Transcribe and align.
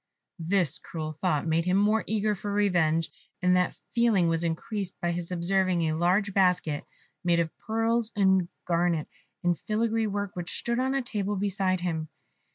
This 0.39 0.79
cruel 0.79 1.11
thought 1.13 1.45
made 1.45 1.65
him 1.65 1.77
more 1.77 2.03
eager 2.07 2.33
for 2.33 2.51
revenge, 2.51 3.11
and 3.39 3.55
that 3.55 3.77
feeling 3.93 4.27
was 4.27 4.43
increased 4.43 4.99
by 4.99 5.11
his 5.11 5.31
observing 5.31 5.83
a 5.83 5.95
large 5.95 6.33
basket 6.33 6.85
made 7.23 7.39
of 7.39 7.55
pearls 7.59 8.11
and 8.15 8.47
garnets 8.65 9.13
in 9.43 9.53
filigree 9.53 10.07
work, 10.07 10.31
which 10.35 10.57
stood 10.57 10.79
on 10.79 10.95
a 10.95 11.03
table 11.03 11.35
beside 11.35 11.81
him. 11.81 12.09